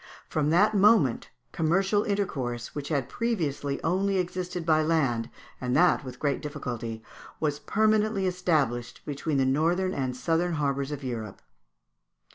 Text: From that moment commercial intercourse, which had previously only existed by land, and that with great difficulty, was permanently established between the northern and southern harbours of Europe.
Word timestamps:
From 0.27 0.49
that 0.49 0.73
moment 0.73 1.29
commercial 1.51 2.03
intercourse, 2.05 2.73
which 2.73 2.87
had 2.89 3.07
previously 3.07 3.79
only 3.83 4.17
existed 4.17 4.65
by 4.65 4.81
land, 4.81 5.29
and 5.61 5.75
that 5.75 6.03
with 6.03 6.17
great 6.17 6.41
difficulty, 6.41 7.03
was 7.39 7.59
permanently 7.59 8.25
established 8.25 9.05
between 9.05 9.37
the 9.37 9.45
northern 9.45 9.93
and 9.93 10.17
southern 10.17 10.53
harbours 10.53 10.91
of 10.91 11.03
Europe. 11.03 11.39